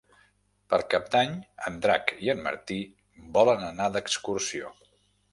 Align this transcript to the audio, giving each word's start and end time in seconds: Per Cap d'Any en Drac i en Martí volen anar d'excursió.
Per 0.73 0.77
Cap 0.93 1.09
d'Any 1.15 1.33
en 1.69 1.75
Drac 1.83 2.13
i 2.27 2.31
en 2.33 2.41
Martí 2.47 2.77
volen 3.35 3.67
anar 3.69 3.91
d'excursió. 3.97 4.73